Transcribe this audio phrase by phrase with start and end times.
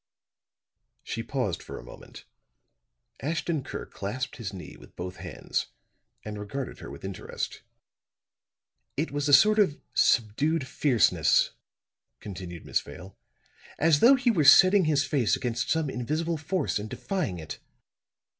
[1.03, 2.25] She paused for a moment;
[3.21, 5.67] Ashton Kirk clasped his knee with both hands
[6.25, 7.61] and regarded her with interest.
[8.97, 11.51] "It was a sort of subdued fierceness,"
[12.19, 13.15] continued Miss Vale
[13.77, 17.59] "as though he were setting his face against some invisible force and defying it.